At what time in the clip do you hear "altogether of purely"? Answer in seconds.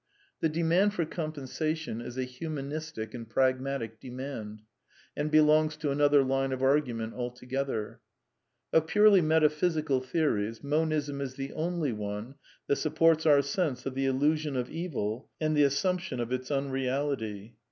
7.13-9.21